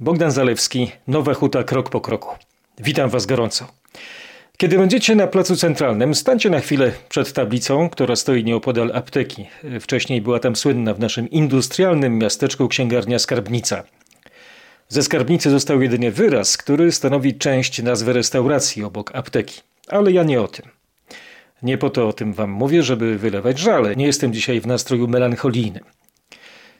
[0.00, 2.34] Bogdan Zalewski, Nowa Huta krok po kroku.
[2.78, 3.66] Witam Was gorąco.
[4.56, 9.46] Kiedy będziecie na placu centralnym, stańcie na chwilę przed tablicą, która stoi nieopodal apteki.
[9.80, 13.82] Wcześniej była tam słynna w naszym industrialnym miasteczku księgarnia Skarbnica.
[14.88, 19.60] Ze skarbnicy został jedynie wyraz, który stanowi część nazwy restauracji obok apteki.
[19.88, 20.66] Ale ja nie o tym.
[21.62, 23.96] Nie po to o tym wam mówię, żeby wylewać żale.
[23.96, 25.84] Nie jestem dzisiaj w nastroju melancholijnym.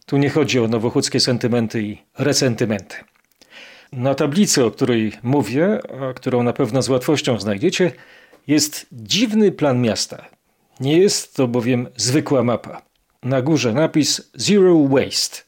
[0.07, 2.97] Tu nie chodzi o nowochódzkie sentymenty i resentymenty.
[3.93, 7.93] Na tablicy, o której mówię, a którą na pewno z łatwością znajdziecie,
[8.47, 10.25] jest dziwny plan miasta.
[10.81, 12.83] Nie jest to bowiem zwykła mapa.
[13.23, 15.43] Na górze napis Zero Waste.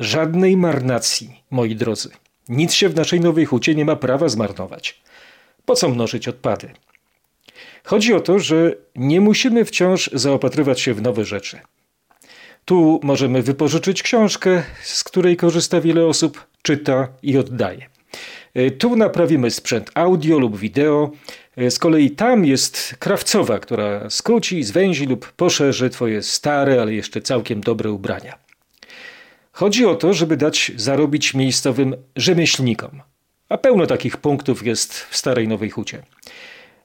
[0.00, 2.10] Żadnej marnacji, moi drodzy.
[2.48, 5.00] Nic się w naszej Nowej Hucie nie ma prawa zmarnować.
[5.64, 6.70] Po co mnożyć odpady?
[7.84, 11.60] Chodzi o to, że nie musimy wciąż zaopatrywać się w nowe rzeczy.
[12.66, 17.86] Tu możemy wypożyczyć książkę, z której korzysta wiele osób, czyta i oddaje.
[18.54, 21.10] E, tu naprawimy sprzęt audio lub wideo.
[21.56, 27.20] E, z kolei tam jest krawcowa, która skróci, zwęzi lub poszerzy Twoje stare, ale jeszcze
[27.20, 28.38] całkiem dobre ubrania.
[29.52, 33.02] Chodzi o to, żeby dać zarobić miejscowym rzemieślnikom.
[33.48, 36.02] A pełno takich punktów jest w Starej Nowej Hucie.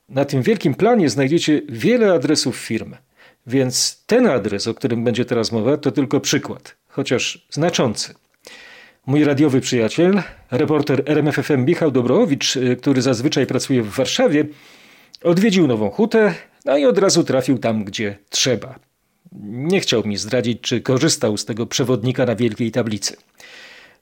[0.09, 2.95] Na tym wielkim planie znajdziecie wiele adresów firm.
[3.47, 8.14] Więc ten adres, o którym będzie teraz mowa, to tylko przykład, chociaż znaczący.
[9.06, 14.45] Mój radiowy przyjaciel, reporter RMFFM Michał Dobrowicz, y, który zazwyczaj pracuje w Warszawie,
[15.23, 16.34] odwiedził Nową Hutę,
[16.66, 18.80] no i od razu trafił tam, gdzie trzeba.
[19.42, 23.16] Nie chciał mi zdradzić, czy korzystał z tego przewodnika na wielkiej tablicy.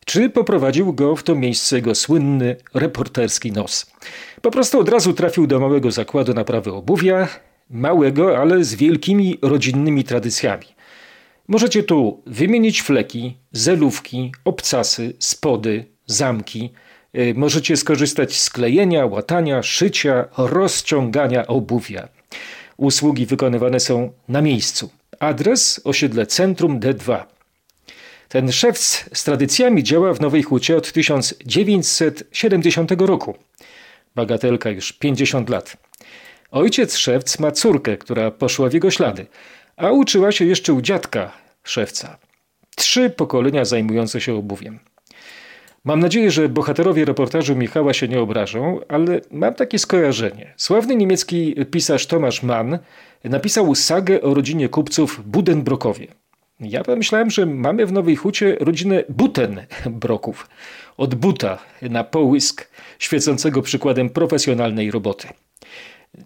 [0.06, 3.92] Czy poprowadził go w to miejsce jego słynny reporterski nos.
[4.42, 7.28] Po prostu od razu trafił do małego zakładu naprawy obuwia,
[7.70, 10.66] małego, ale z wielkimi rodzinnymi tradycjami.
[11.48, 16.70] Możecie tu wymienić fleki, zelówki, obcasy, spody, zamki.
[17.18, 22.08] Y, możecie skorzystać z klejenia, łatania, szycia, rozciągania obuwia.
[22.78, 24.90] Usługi wykonywane są na miejscu.
[25.20, 27.24] Adres osiedle Centrum D2.
[28.30, 33.36] Ten szewc z tradycjami działa w Nowej Hucie od 1970 roku.
[34.16, 35.89] Bagatelka już 50 lat.
[36.52, 39.26] Ojciec szewc ma córkę, która poszła w jego ślady,
[39.78, 41.32] a uczyła się jeszcze u dziadka
[41.64, 42.18] szewca.
[42.76, 44.80] Trzy pokolenia zajmujące się obuwiem.
[45.84, 50.54] Mam nadzieję, że bohaterowie reportażu Michała się nie obrażą, ale mam takie skojarzenie.
[50.58, 52.80] Sławny niemiecki pisarz Tomasz Mann
[53.24, 56.08] napisał sagę o rodzinie kupców Budenbrokowie.
[56.60, 60.50] Ja pomyślałem, że mamy w Nowej Hucie rodzinę Butenbroków.
[60.98, 65.28] Od buta na połysk, świecącego przykładem profesjonalnej roboty.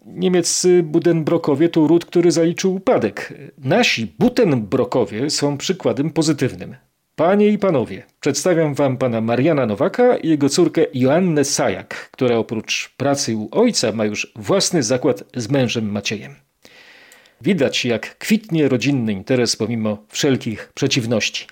[0.06, 3.34] Niemieccy Budenbrokowie to ród, który zaliczył upadek.
[3.58, 6.76] Nasi Butenbrokowie są przykładem pozytywnym.
[7.16, 12.94] Panie i panowie, przedstawiam wam pana Mariana Nowaka i jego córkę Joannę Sajak, która oprócz
[12.98, 16.36] pracy u ojca ma już własny zakład z mężem Maciejem.
[17.42, 21.48] Widać, jak kwitnie rodzinny interes pomimo wszelkich przeciwności.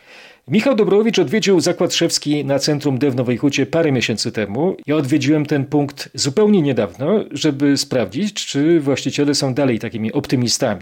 [0.47, 4.75] Michał Dobrowicz odwiedził zakład szewski na centrum D w Nowej Hucie parę miesięcy temu.
[4.87, 10.81] Ja odwiedziłem ten punkt zupełnie niedawno, żeby sprawdzić, czy właściciele są dalej takimi optymistami.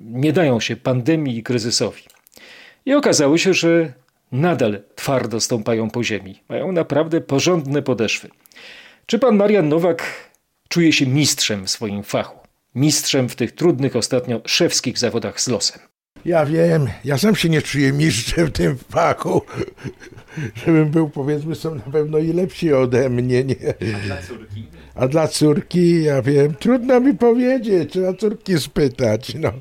[0.00, 2.02] Nie dają się pandemii i kryzysowi.
[2.86, 3.92] I okazało się, że
[4.32, 6.42] nadal twardo stąpają po ziemi.
[6.48, 8.28] Mają naprawdę porządne podeszwy.
[9.06, 10.30] Czy pan Marian Nowak
[10.68, 12.38] czuje się mistrzem w swoim fachu?
[12.74, 15.80] Mistrzem w tych trudnych ostatnio szewskich zawodach z losem.
[16.24, 19.42] Ja wiem, ja sam się nie czuję mistrzem w tym fachu.
[20.66, 23.56] Żebym był, powiedzmy, są na pewno i lepsi ode mnie, nie?
[23.94, 24.66] A dla córki?
[24.94, 29.52] A dla córki, ja wiem, trudno mi powiedzieć, trzeba córki spytać, no.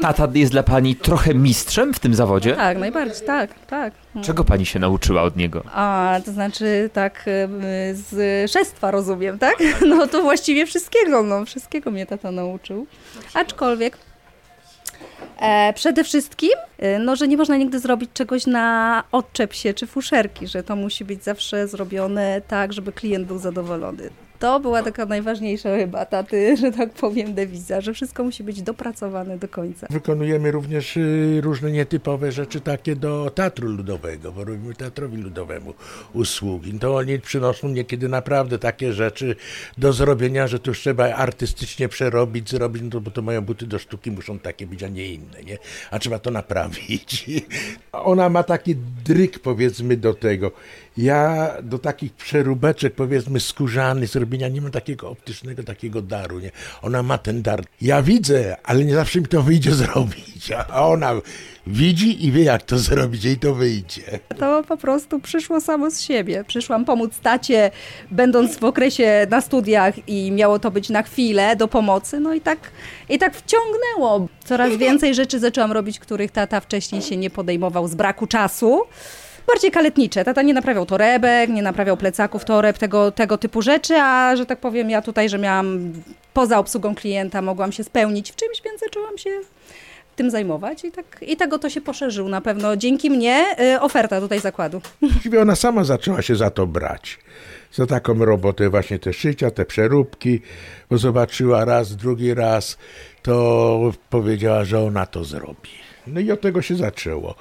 [0.00, 2.56] Tata jest dla pani trochę mistrzem w tym zawodzie?
[2.56, 3.94] Tak, najbardziej, tak, tak.
[4.22, 5.62] Czego pani się nauczyła od niego?
[5.72, 7.24] A, to znaczy tak
[7.92, 9.54] z szestwa rozumiem, tak?
[9.88, 12.86] No to właściwie wszystkiego, no wszystkiego mnie tata nauczył.
[13.34, 13.98] Aczkolwiek
[15.74, 20.46] przede wszystkim, e, no, że nie można nigdy zrobić czegoś na odczep się czy fuszerki,
[20.46, 24.10] że to musi być zawsze zrobione tak, żeby klient był zadowolony.
[24.38, 29.38] To była taka najważniejsza chyba taty, że tak powiem, dewiza, że wszystko musi być dopracowane
[29.38, 29.86] do końca.
[29.90, 35.74] Wykonujemy również y, różne nietypowe rzeczy takie do teatru ludowego, bo robimy teatrowi ludowemu
[36.12, 36.78] usługi.
[36.78, 39.36] To oni przynoszą niekiedy naprawdę takie rzeczy
[39.78, 43.78] do zrobienia, że tu już trzeba artystycznie przerobić, zrobić, no bo to mają buty do
[43.78, 45.58] sztuki, muszą takie być, a nie inne, nie?
[45.90, 47.26] A trzeba to naprawić.
[47.92, 50.52] Ona ma taki dryk, powiedzmy, do tego.
[50.96, 54.10] Ja do takich przeróbeczek, powiedzmy, skórzanych,
[54.50, 56.50] nie ma takiego optycznego, takiego daru, nie?
[56.82, 57.64] Ona ma ten dar.
[57.80, 61.12] Ja widzę, ale nie zawsze mi to wyjdzie zrobić, a ona
[61.66, 64.18] widzi i wie, jak to zrobić, jej to wyjdzie.
[64.38, 66.44] To po prostu przyszło samo z siebie.
[66.46, 67.70] Przyszłam pomóc tacie,
[68.10, 72.40] będąc w okresie na studiach i miało to być na chwilę do pomocy, no i
[72.40, 72.58] tak,
[73.08, 74.28] i tak wciągnęło.
[74.44, 78.82] Coraz więcej rzeczy zaczęłam robić, których tata wcześniej się nie podejmował z braku czasu
[79.46, 80.24] bardziej kaletnicze.
[80.24, 84.60] Tata nie naprawiał torebek, nie naprawiał plecaków, toreb, tego, tego typu rzeczy, a że tak
[84.60, 85.92] powiem, ja tutaj, że miałam
[86.34, 89.30] poza obsługą klienta, mogłam się spełnić w czymś, więc zaczęłam się
[90.16, 92.76] tym zajmować i tak, i tego to się poszerzył na pewno.
[92.76, 93.44] Dzięki mnie
[93.74, 94.80] y, oferta tutaj zakładu.
[95.02, 97.18] Właściwie ona sama zaczęła się za to brać.
[97.72, 100.40] Za taką robotę, właśnie te szycia, te przeróbki,
[100.90, 102.78] bo zobaczyła raz, drugi raz,
[103.22, 105.70] to powiedziała, że ona to zrobi.
[106.06, 107.34] No i od tego się zaczęło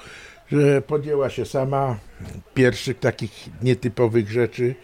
[0.51, 1.97] że podjęła się sama
[2.53, 3.31] pierwszych takich
[3.61, 4.75] nietypowych rzeczy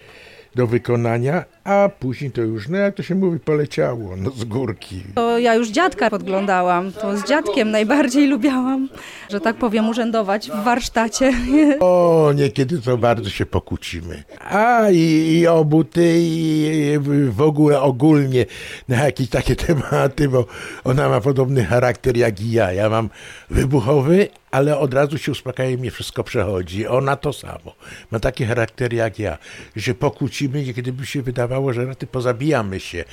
[0.55, 5.03] do wykonania, a później to już, no jak to się mówi, poleciało, no z górki.
[5.15, 8.89] To ja już dziadka podglądałam, to z dziadkiem najbardziej lubiałam,
[9.29, 11.31] że tak powiem, urzędować w warsztacie.
[11.79, 14.23] O, niekiedy to bardzo się pokłócimy.
[14.39, 14.97] A i,
[15.39, 16.99] i o buty, i
[17.29, 18.45] w ogóle ogólnie
[18.87, 20.45] na jakieś takie tematy, bo
[20.83, 22.71] ona ma podobny charakter jak i ja.
[22.71, 23.09] Ja mam
[23.49, 26.87] wybuchowy, ale od razu się uspokaja i mnie wszystko przechodzi.
[26.87, 27.75] Ona to samo.
[28.11, 29.37] Ma taki charakter jak ja,
[29.75, 33.03] że pokłócimy, kiedy by się wydawało, że ty pozabijamy się.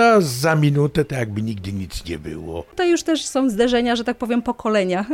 [0.00, 2.64] A za minutę to jakby nigdy nic nie było.
[2.76, 5.06] To już też są zderzenia, że tak powiem, pokolenia.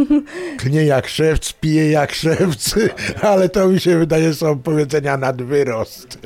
[0.58, 2.74] Klnie jak szewc, pije jak szewc,
[3.22, 6.18] ale to mi się wydaje są powiedzenia nad wyrost.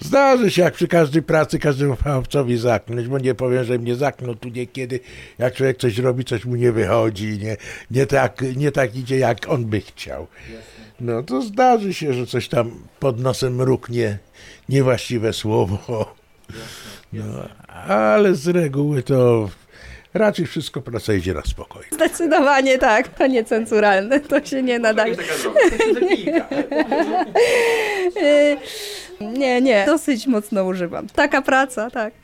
[0.00, 4.34] Zdarzy się jak przy każdej pracy każdemu fachowcowi zaknąć, bo nie powiem, że mnie zaknął
[4.34, 5.00] tu niekiedy,
[5.38, 7.56] jak człowiek coś robi, coś mu nie wychodzi, nie,
[7.90, 10.26] nie, tak, nie tak idzie, jak on by chciał.
[11.00, 12.70] No to zdarzy się, że coś tam
[13.00, 14.18] pod nosem mruknie,
[14.68, 16.14] niewłaściwe słowo.
[17.12, 17.48] No,
[17.86, 19.50] ale z reguły to
[20.14, 21.88] raczej wszystko praca idzie na spokojnie.
[21.92, 25.16] Zdecydowanie tak, to niecenzuralne, to się nie nadaje.
[29.20, 31.06] Nie, nie, dosyć mocno używam.
[31.08, 32.14] Taka praca, tak,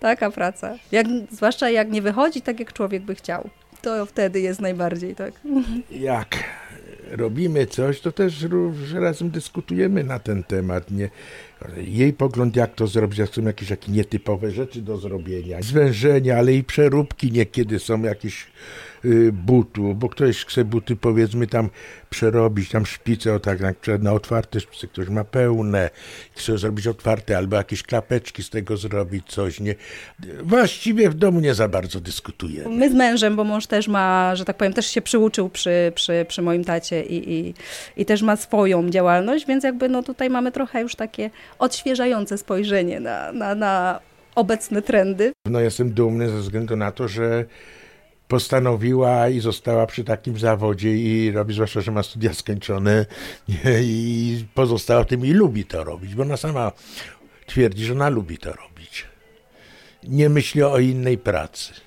[0.00, 0.76] taka praca.
[0.92, 3.50] Jak, zwłaszcza jak nie wychodzi tak, jak człowiek by chciał.
[3.84, 5.32] To wtedy jest najbardziej, tak.
[5.90, 6.36] Jak
[7.10, 8.46] robimy coś, to też
[8.94, 10.90] razem dyskutujemy na ten temat.
[10.90, 11.10] Nie?
[11.76, 15.62] Jej pogląd, jak to zrobić, jak są jakieś takie nietypowe rzeczy do zrobienia.
[15.62, 18.46] Zwężenia, ale i przeróbki niekiedy są jakieś
[19.04, 21.70] Y, butu, bo ktoś chce buty powiedzmy tam
[22.10, 25.90] przerobić, tam szpice o tak na, na otwarte szpice, ktoś ma pełne,
[26.32, 29.74] chce zrobić otwarte albo jakieś klapeczki z tego zrobić, coś, nie.
[30.42, 32.76] Właściwie w domu nie za bardzo dyskutujemy.
[32.76, 36.26] My z mężem, bo mąż też ma, że tak powiem, też się przyuczył przy, przy,
[36.28, 37.54] przy moim tacie i, i,
[37.96, 43.00] i też ma swoją działalność, więc jakby no tutaj mamy trochę już takie odświeżające spojrzenie
[43.00, 44.00] na, na, na
[44.34, 45.32] obecne trendy.
[45.46, 47.44] No jestem dumny ze względu na to, że
[48.28, 53.06] postanowiła i została przy takim zawodzie i robi, zwłaszcza, że ma studia skończone
[53.82, 56.72] i pozostała tym i lubi to robić, bo ona sama
[57.46, 59.06] twierdzi, że ona lubi to robić.
[60.04, 61.83] Nie myśli o innej pracy.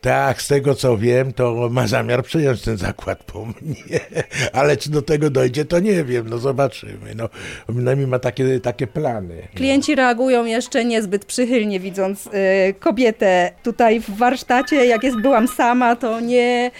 [0.00, 4.00] Tak, z tego co wiem, to ma zamiar przejąć ten zakład po mnie,
[4.52, 7.14] ale czy do tego dojdzie, to nie wiem, no zobaczymy.
[7.16, 7.28] No,
[7.68, 9.36] przynajmniej ma takie, takie plany.
[9.42, 9.56] No.
[9.56, 12.30] Klienci reagują jeszcze niezbyt przychylnie, widząc y,
[12.78, 14.86] kobietę tutaj w warsztacie.
[14.86, 16.70] Jak jest, byłam sama, to nie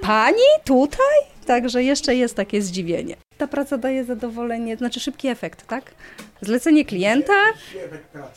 [0.00, 1.16] pani tutaj?
[1.46, 3.16] Także jeszcze jest takie zdziwienie.
[3.38, 5.94] Ta praca daje zadowolenie, znaczy szybki efekt, tak?
[6.40, 7.32] Zlecenie klienta,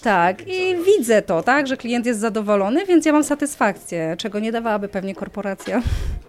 [0.01, 4.51] tak, i widzę to, tak, że klient jest zadowolony, więc ja mam satysfakcję, czego nie
[4.51, 5.81] dawałaby pewnie korporacja.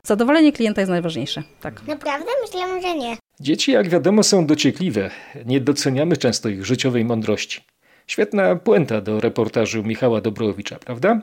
[0.04, 1.86] Zadowolenie klienta jest najważniejsze, tak.
[1.86, 2.26] Naprawdę?
[2.42, 3.16] Myślałam, że nie.
[3.40, 5.10] Dzieci, jak wiadomo, są dociekliwe.
[5.46, 7.60] Nie doceniamy często ich życiowej mądrości.
[8.06, 11.20] Świetna puenta do reportażu Michała Dobrowicza, prawda?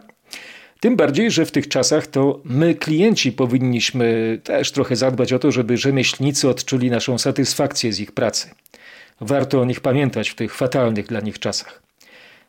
[0.79, 5.51] Tym bardziej, że w tych czasach to my, klienci, powinniśmy też trochę zadbać o to,
[5.51, 8.49] żeby rzemieślnicy odczuli naszą satysfakcję z ich pracy.
[9.21, 11.81] Warto o nich pamiętać w tych fatalnych dla nich czasach.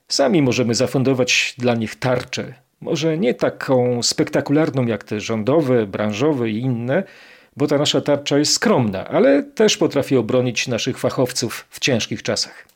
[0.08, 6.58] Sami możemy zafundować dla nich tarczę, może nie taką spektakularną jak te rządowe, branżowe i
[6.58, 7.02] inne,
[7.56, 12.68] bo ta nasza tarcza jest skromna, ale też potrafi obronić naszych fachowców w ciężkich czasach.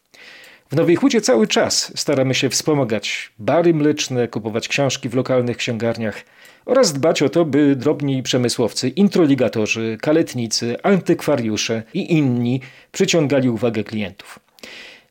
[0.73, 6.25] W Nowej Hucie cały czas staramy się wspomagać bary mleczne, kupować książki w lokalnych księgarniach
[6.67, 12.61] oraz dbać o to, by drobni przemysłowcy, introligatorzy, kaletnicy, antykwariusze i inni
[12.93, 14.38] przyciągali uwagę klientów.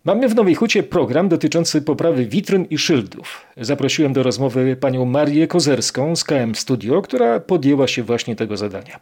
[0.06, 3.42] Mamy w Nowej Hucie program dotyczący poprawy witryn i szyldów.
[3.58, 9.00] Zaprosiłem do rozmowy panią Marię Kozerską z KM Studio, która podjęła się właśnie tego zadania.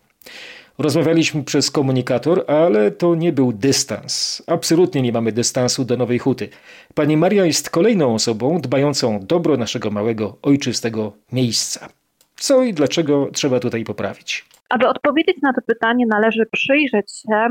[0.79, 4.43] Rozmawialiśmy przez komunikator, ale to nie był dystans.
[4.47, 6.49] Absolutnie nie mamy dystansu do Nowej Huty.
[6.95, 11.89] Pani Maria jest kolejną osobą dbającą dobro naszego małego, ojczystego miejsca.
[12.35, 14.45] Co i dlaczego trzeba tutaj poprawić?
[14.69, 17.47] Aby odpowiedzieć na to pytanie, należy przyjrzeć się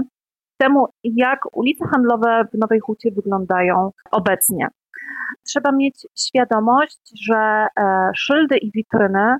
[0.59, 4.69] temu, jak ulice handlowe w Nowej Hucie wyglądają obecnie.
[5.47, 9.37] Trzeba mieć świadomość, że e, szyldy i witryny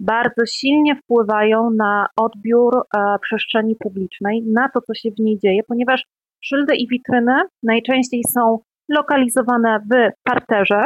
[0.00, 5.62] bardzo silnie wpływają na odbiór e, przestrzeni publicznej, na to, co się w niej dzieje,
[5.68, 6.04] ponieważ
[6.44, 10.84] szyldy i witryny najczęściej są lokalizowane w parterze,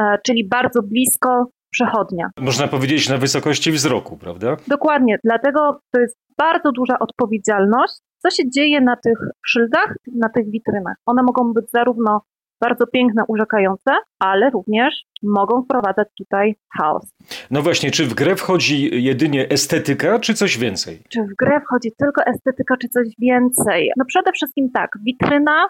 [0.00, 2.30] e, czyli bardzo blisko przechodnia.
[2.40, 4.56] Można powiedzieć na wysokości wzroku, prawda?
[4.68, 10.50] Dokładnie, dlatego to jest bardzo duża odpowiedzialność, co się dzieje na tych szyldach, na tych
[10.50, 10.96] witrynach.
[11.06, 12.20] One mogą być zarówno
[12.66, 17.10] bardzo piękne, urzekające, ale również mogą wprowadzać tutaj chaos.
[17.50, 21.02] No właśnie, czy w grę wchodzi jedynie estetyka, czy coś więcej?
[21.08, 23.90] Czy w grę wchodzi tylko estetyka, czy coś więcej?
[23.96, 25.66] No przede wszystkim tak, witryna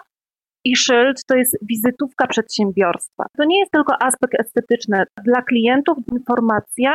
[0.63, 3.25] i szyld to jest wizytówka przedsiębiorstwa.
[3.37, 5.03] To nie jest tylko aspekt estetyczny.
[5.23, 6.91] Dla klientów informacja,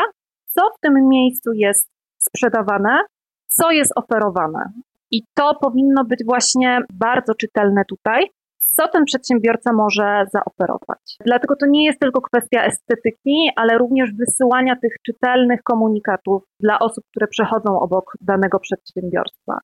[0.47, 1.89] co w tym miejscu jest
[2.19, 2.99] sprzedawane,
[3.47, 4.73] co jest oferowane.
[5.11, 8.31] I to powinno być właśnie bardzo czytelne tutaj,
[8.69, 11.17] co ten przedsiębiorca może zaoferować.
[11.27, 17.05] Dlatego to nie jest tylko kwestia estetyki, ale również wysyłania tych czytelnych komunikatów dla osób,
[17.11, 19.59] które przechodzą obok danego przedsiębiorstwa.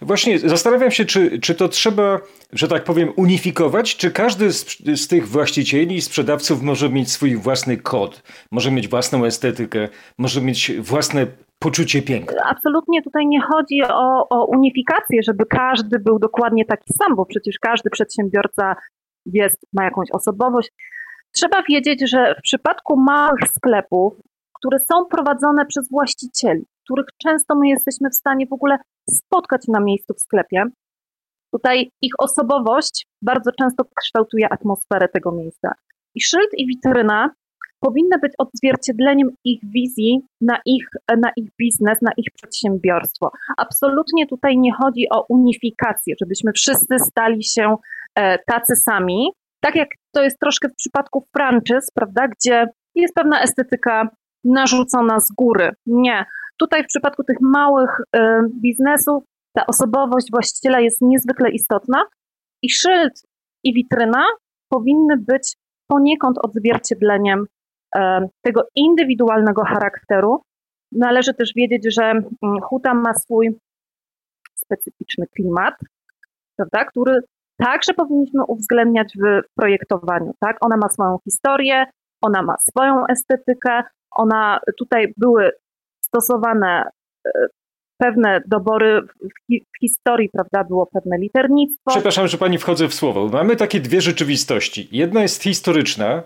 [0.00, 2.20] Właśnie zastanawiam się, czy, czy to trzeba,
[2.52, 7.36] że tak powiem, unifikować, czy każdy z, z tych właścicieli i sprzedawców może mieć swój
[7.36, 11.26] własny kod, może mieć własną estetykę, może mieć własne
[11.58, 12.42] poczucie piękna.
[12.44, 17.58] Absolutnie tutaj nie chodzi o, o unifikację, żeby każdy był dokładnie taki sam, bo przecież
[17.58, 18.74] każdy przedsiębiorca
[19.26, 20.70] jest, ma jakąś osobowość.
[21.32, 24.12] Trzeba wiedzieć, że w przypadku małych sklepów,
[24.54, 28.78] które są prowadzone przez właścicieli, których często my jesteśmy w stanie w ogóle
[29.10, 30.64] spotkać na miejscu w sklepie,
[31.54, 35.72] tutaj ich osobowość bardzo często kształtuje atmosferę tego miejsca.
[36.14, 37.30] I szyld i witryna
[37.80, 43.30] powinny być odzwierciedleniem ich wizji na ich, na ich biznes, na ich przedsiębiorstwo.
[43.56, 47.76] Absolutnie tutaj nie chodzi o unifikację, żebyśmy wszyscy stali się
[48.14, 49.30] e, tacy sami.
[49.60, 54.08] Tak jak to jest troszkę w przypadku franczyz, prawda, gdzie jest pewna estetyka
[54.44, 55.70] narzucona z góry.
[55.86, 56.24] Nie.
[56.58, 59.24] Tutaj w przypadku tych małych e, biznesów
[59.56, 62.04] ta osobowość właściciela jest niezwykle istotna
[62.62, 63.22] i szyld
[63.64, 64.24] i witryna
[64.68, 65.56] powinny być
[65.88, 67.46] poniekąd odzwierciedleniem
[68.42, 70.42] tego indywidualnego charakteru.
[70.92, 73.58] Należy też wiedzieć, że mm, huta ma swój
[74.54, 75.74] specyficzny klimat,
[76.56, 77.20] prawda, który
[77.58, 80.32] także powinniśmy uwzględniać w projektowaniu.
[80.40, 80.56] Tak?
[80.60, 81.86] Ona ma swoją historię,
[82.22, 85.50] ona ma swoją estetykę, ona tutaj były
[86.08, 86.90] stosowane
[87.26, 87.30] e,
[88.00, 91.90] pewne dobory w, historii, prawda, było pewne liternictwo.
[91.90, 93.28] Przepraszam, że pani wchodzę w słowo.
[93.28, 94.88] Mamy takie dwie rzeczywistości.
[94.92, 96.22] Jedna jest historyczna,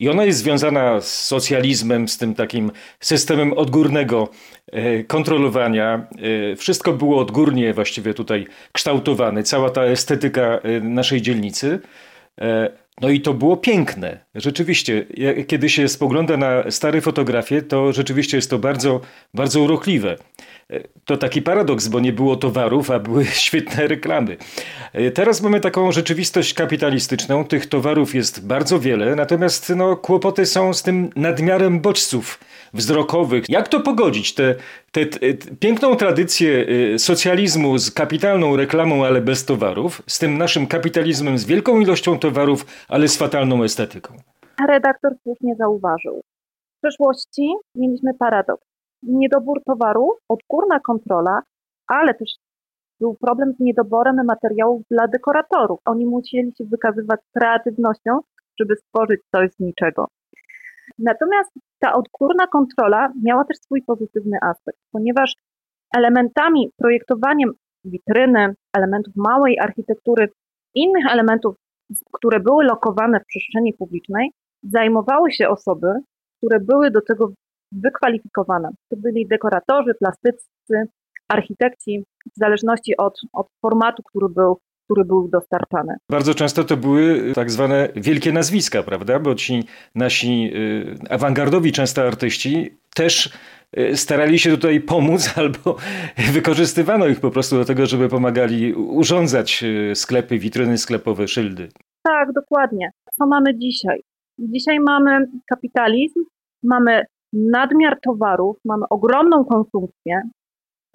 [0.00, 4.28] i ona jest związana z socjalizmem, z tym takim systemem odgórnego
[4.72, 6.08] e, kontrolowania.
[6.52, 11.80] E, wszystko było odgórnie właściwie tutaj kształtowane, cała ta estetyka naszej dzielnicy.
[13.00, 14.24] No i to było piękne.
[14.34, 15.06] Rzeczywiście,
[15.46, 19.00] kiedy się spogląda na stare fotografie, to rzeczywiście jest to bardzo,
[19.34, 20.16] bardzo urokliwe.
[21.04, 24.36] To taki paradoks, bo nie było towarów, a były świetne reklamy.
[25.14, 27.44] Teraz mamy taką rzeczywistość kapitalistyczną.
[27.44, 32.40] Tych towarów jest bardzo wiele, natomiast no, kłopoty są z tym nadmiarem bodźców
[32.74, 33.44] wzrokowych.
[33.48, 34.34] Jak to pogodzić?
[34.34, 34.54] Tę
[34.92, 40.38] te, te, te, piękną tradycję y, socjalizmu z kapitalną reklamą, ale bez towarów, z tym
[40.38, 44.29] naszym kapitalizmem z wielką ilością towarów, ale z fatalną estetyką.
[44.68, 46.20] Redaktor słusznie zauważył.
[46.76, 48.66] W przeszłości mieliśmy paradoks
[49.02, 51.42] niedobór towaru, odgórna kontrola,
[51.88, 52.30] ale też
[53.00, 55.80] był problem z niedoborem materiałów dla dekoratorów.
[55.84, 58.20] Oni musieli się wykazywać kreatywnością,
[58.60, 60.08] żeby stworzyć coś z niczego.
[60.98, 65.34] Natomiast ta odgórna kontrola miała też swój pozytywny aspekt, ponieważ
[65.96, 67.52] elementami, projektowaniem
[67.84, 70.28] witryny, elementów małej architektury,
[70.74, 71.54] innych elementów,
[72.12, 74.30] które były lokowane w przestrzeni publicznej,
[74.62, 75.86] zajmowały się osoby,
[76.38, 77.32] które były do tego
[77.72, 78.68] wykwalifikowane.
[78.88, 80.88] To byli dekoratorzy, plastycy,
[81.28, 82.04] architekci,
[82.36, 85.94] w zależności od, od formatu, który był, który był dostarczany.
[86.10, 89.18] Bardzo często to były tak zwane wielkie nazwiska, prawda?
[89.18, 89.64] Bo ci
[89.94, 93.32] nasi y, awangardowi często artyści też
[93.78, 95.76] y, starali się tutaj pomóc albo
[96.32, 101.68] wykorzystywano ich po prostu do tego, żeby pomagali urządzać y, sklepy, witryny sklepowe, szyldy.
[102.02, 102.90] Tak, dokładnie.
[103.18, 104.02] Co mamy dzisiaj?
[104.40, 106.20] Dzisiaj mamy kapitalizm,
[106.62, 110.22] mamy nadmiar towarów, mamy ogromną konsumpcję,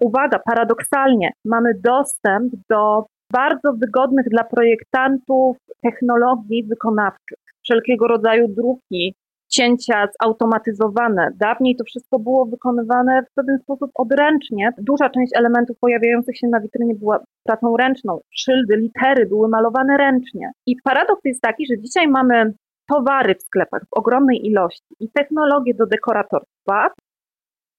[0.00, 9.14] uwaga, paradoksalnie mamy dostęp do bardzo wygodnych dla projektantów technologii wykonawczych, wszelkiego rodzaju druki,
[9.48, 11.30] cięcia zautomatyzowane.
[11.36, 14.70] Dawniej to wszystko było wykonywane w pewien sposób odręcznie.
[14.78, 18.20] Duża część elementów pojawiających się na witrynie była pracą ręczną.
[18.30, 20.50] Szyldy, litery były malowane ręcznie.
[20.66, 22.54] I paradoks jest taki, że dzisiaj mamy
[22.88, 26.90] towary w sklepach w ogromnej ilości i technologie do dekoratorstwa,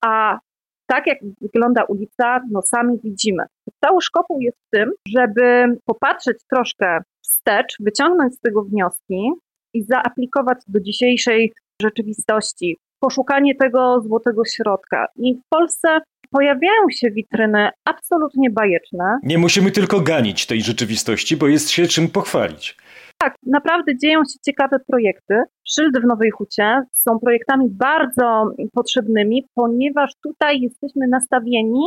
[0.04, 0.38] a
[0.86, 3.44] tak jak wygląda ulica, no sami widzimy.
[3.84, 9.30] Cały szkopuł jest w tym, żeby popatrzeć troszkę wstecz, wyciągnąć z tego wnioski
[9.74, 12.76] i zaaplikować do dzisiejszej rzeczywistości.
[13.00, 15.06] Poszukanie tego złotego środka.
[15.16, 15.88] I w Polsce
[16.30, 19.18] pojawiają się witryny absolutnie bajeczne.
[19.22, 22.76] Nie musimy tylko ganić tej rzeczywistości, bo jest się czym pochwalić.
[23.18, 25.42] Tak, naprawdę dzieją się ciekawe projekty.
[25.68, 31.82] Szyldy w Nowej Hucie są projektami bardzo potrzebnymi, ponieważ tutaj jesteśmy nastawieni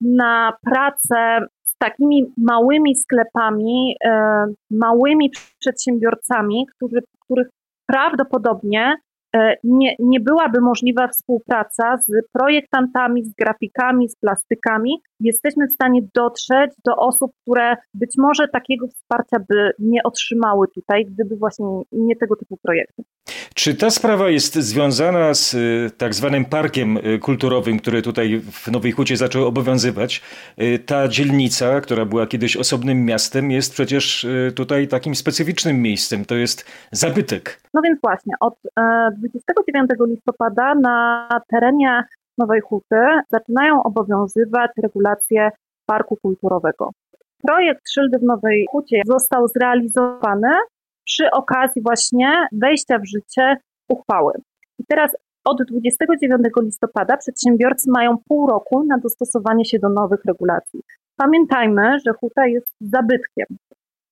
[0.00, 7.48] na pracę z takimi małymi sklepami, e, małymi przedsiębiorcami, którzy, których
[7.86, 8.96] prawdopodobnie
[9.64, 15.00] nie, nie byłaby możliwa współpraca z projektantami, z grafikami, z plastykami.
[15.20, 21.04] Jesteśmy w stanie dotrzeć do osób, które być może takiego wsparcia by nie otrzymały tutaj,
[21.04, 23.02] gdyby właśnie nie tego typu projekty.
[23.54, 28.68] Czy ta sprawa jest związana z y, tak zwanym parkiem y, kulturowym, który tutaj w
[28.68, 30.22] Nowej Hucie zaczął obowiązywać?
[30.62, 36.24] Y, ta dzielnica, która była kiedyś osobnym miastem, jest przecież tutaj takim specyficznym miejscem.
[36.24, 37.60] To jest zabytek.
[37.74, 38.54] No więc właśnie, od
[39.28, 42.02] 29 e, listopada na terenie
[42.38, 45.50] Nowej Huty zaczynają obowiązywać regulacje
[45.86, 46.90] parku kulturowego.
[47.42, 50.48] Projekt Szyldy w Nowej Hucie został zrealizowany
[51.04, 53.56] przy okazji właśnie wejścia w życie
[53.88, 54.32] uchwały.
[54.78, 55.10] I teraz
[55.44, 60.80] od 29 listopada przedsiębiorcy mają pół roku na dostosowanie się do nowych regulacji.
[61.16, 63.46] Pamiętajmy, że huta jest zabytkiem.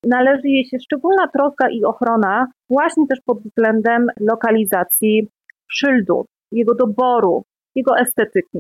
[0.06, 5.28] Należy jej się szczególna troska i ochrona właśnie też pod względem lokalizacji
[5.70, 7.44] szyldu, jego doboru,
[7.74, 8.58] jego estetyki.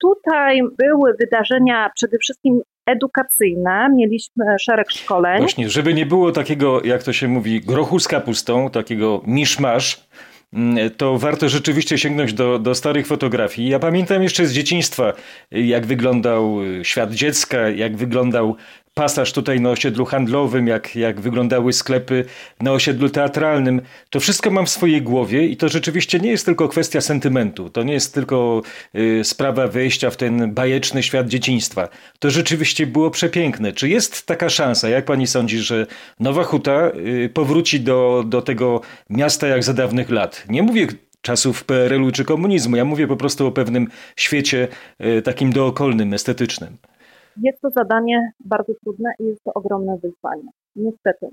[0.00, 5.38] Tutaj były wydarzenia przede wszystkim edukacyjne, mieliśmy szereg szkoleń.
[5.38, 10.08] Właśnie, żeby nie było takiego, jak to się mówi, grochu z kapustą, takiego miszmasz,
[10.52, 13.68] mm, to warto rzeczywiście sięgnąć do, do starych fotografii.
[13.68, 15.12] Ja pamiętam jeszcze z dzieciństwa,
[15.50, 18.56] jak wyglądał świat dziecka, jak wyglądał
[19.00, 22.24] pasaż tutaj na osiedlu handlowym, jak, jak wyglądały sklepy
[22.60, 23.82] na osiedlu teatralnym.
[24.10, 27.70] To wszystko mam w swojej głowie i to rzeczywiście nie jest tylko kwestia sentymentu.
[27.70, 28.62] To nie jest tylko
[28.94, 31.88] y, sprawa wejścia w ten bajeczny świat dzieciństwa.
[32.18, 33.72] To rzeczywiście było przepiękne.
[33.72, 35.86] Czy jest taka szansa, jak pani sądzi, że
[36.20, 36.90] Nowa Huta
[37.24, 40.44] y, powróci do, do tego miasta jak za dawnych lat?
[40.48, 40.86] Nie mówię
[41.22, 42.76] czasów PRL-u czy komunizmu.
[42.76, 44.68] Ja mówię po prostu o pewnym świecie
[45.04, 46.76] y, takim dookolnym, estetycznym.
[47.36, 50.48] Jest to zadanie bardzo trudne i jest to ogromne wyzwanie.
[50.76, 51.28] Niestety.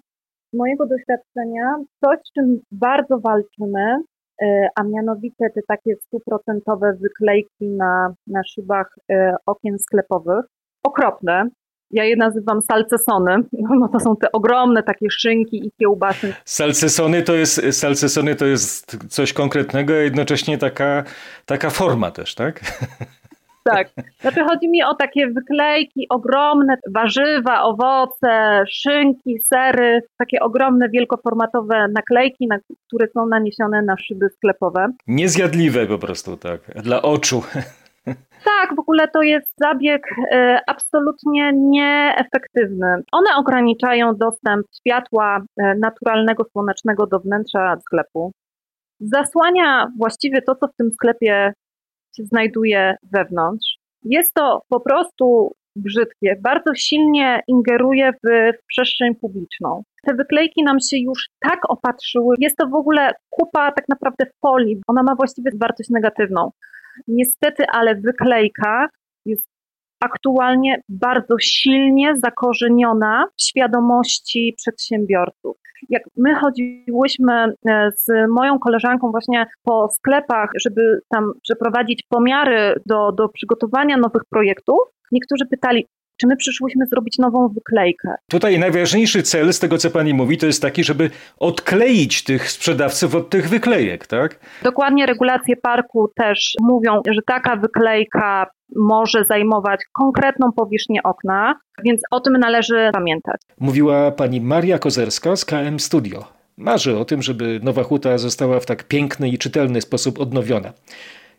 [0.53, 3.97] Z mojego doświadczenia coś, z czym bardzo walczymy,
[4.41, 10.45] e, a mianowicie te takie stuprocentowe wyklejki na, na szybach e, okien sklepowych,
[10.83, 11.49] okropne.
[11.91, 13.35] Ja je nazywam salcesony,
[13.79, 16.33] no to są te ogromne takie szynki i kiełbasy.
[16.45, 21.03] Salcesony to jest, salcesony to jest coś konkretnego, a jednocześnie taka,
[21.45, 22.61] taka forma też, tak?
[23.71, 23.87] Tak.
[24.19, 32.47] Znaczy chodzi mi o takie wyklejki, ogromne warzywa, owoce, szynki, sery, takie ogromne, wielkoformatowe naklejki,
[32.47, 34.87] na, które są naniesione na szyby sklepowe.
[35.07, 37.43] Niezjadliwe po prostu, tak, dla oczu.
[38.45, 40.01] Tak, w ogóle to jest zabieg
[40.31, 42.87] e, absolutnie nieefektywny.
[43.11, 48.31] One ograniczają dostęp światła e, naturalnego, słonecznego do wnętrza sklepu.
[48.99, 51.53] Zasłania właściwie to, co w tym sklepie
[52.17, 53.77] się znajduje wewnątrz.
[54.03, 59.83] Jest to po prostu brzydkie, bardzo silnie ingeruje w, w, przestrzeń publiczną.
[60.07, 62.35] Te wyklejki nam się już tak opatrzyły.
[62.39, 64.81] Jest to w ogóle kupa tak naprawdę folii.
[64.87, 66.51] Ona ma właściwie wartość negatywną.
[67.07, 68.87] Niestety, ale wyklejka
[69.99, 75.57] aktualnie bardzo silnie zakorzeniona w świadomości przedsiębiorców.
[75.89, 77.33] Jak my chodziłyśmy
[77.69, 84.21] e, z moją koleżanką właśnie po sklepach, żeby tam przeprowadzić pomiary do, do przygotowania nowych
[84.29, 84.79] projektów,
[85.11, 88.15] niektórzy pytali, czy my przyszłyśmy zrobić nową wyklejkę.
[88.29, 93.15] Tutaj najważniejszy cel z tego, co pani mówi, to jest taki, żeby odkleić tych sprzedawców
[93.15, 94.39] od tych wyklejek, tak?
[94.63, 102.19] Dokładnie regulacje parku też mówią, że taka wyklejka może zajmować konkretną powierzchnię okna, więc o
[102.19, 103.41] tym należy pamiętać.
[103.59, 106.25] Mówiła pani Maria Kozerska z KM Studio.
[106.57, 110.73] Marzy o tym, żeby Nowa Huta została w tak piękny i czytelny sposób odnowiona.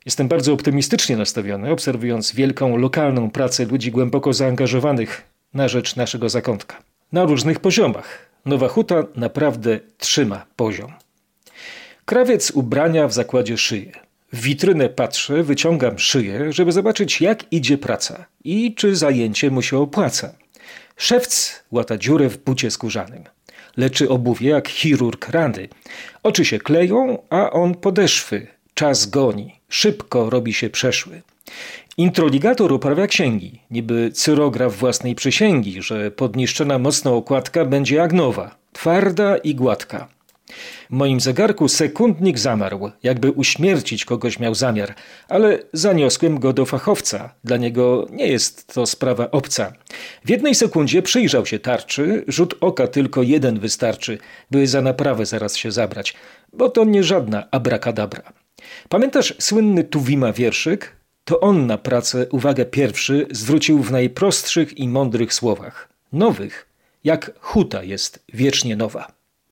[0.05, 5.23] Jestem bardzo optymistycznie nastawiony, obserwując wielką lokalną pracę ludzi głęboko zaangażowanych
[5.55, 6.83] na rzecz naszego zakątka.
[7.13, 8.29] Na różnych poziomach.
[8.45, 10.93] Nowa Huta naprawdę trzyma poziom.
[12.05, 13.93] Krawiec ubrania w zakładzie szyje.
[14.33, 19.79] W witrynę patrzę, wyciągam szyję, żeby zobaczyć, jak idzie praca i czy zajęcie mu się
[19.79, 20.35] opłaca.
[20.97, 23.25] Szewc łata dziurę w bucie skórzanym.
[23.77, 25.69] Leczy obuwie jak chirurg rany.
[26.23, 28.47] Oczy się kleją, a on podeszwy.
[28.79, 29.61] Czas goni.
[29.69, 31.23] Szybko robi się przeszły.
[31.97, 39.37] Introligator uprawia księgi, niby cyrograf własnej przysięgi, że podniszczona mocno okładka będzie jak nowa, twarda
[39.37, 40.09] i gładka.
[40.91, 44.95] W moim zegarku sekundnik zamarł, jakby uśmiercić kogoś miał zamiar,
[45.29, 47.35] ale zaniosłem go do fachowca.
[47.45, 49.73] Dla niego nie jest to sprawa obca.
[50.25, 54.19] W jednej sekundzie przyjrzał się tarczy, rzut oka tylko jeden wystarczy,
[54.51, 56.15] by za naprawę zaraz się zabrać,
[56.53, 58.33] bo to nie żadna abrakadabra.
[58.89, 60.97] Pamiętasz słynny Tuwima wierszyk?
[61.25, 65.89] To on na pracę uwagę pierwszy zwrócił w najprostszych i mądrych słowach.
[66.13, 66.67] Nowych,
[67.05, 69.18] jak huta jest wiecznie nowa.